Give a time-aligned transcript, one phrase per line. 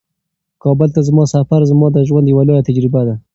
[0.63, 3.15] کابل ته زما سفر زما د ژوند یوه لویه تجربه وه.